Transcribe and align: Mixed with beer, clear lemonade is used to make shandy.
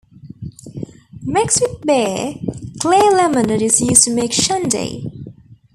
Mixed 1.21 1.61
with 1.61 1.81
beer, 1.85 2.33
clear 2.79 3.11
lemonade 3.11 3.61
is 3.61 3.81
used 3.81 4.01
to 4.05 4.11
make 4.11 4.33
shandy. 4.33 5.05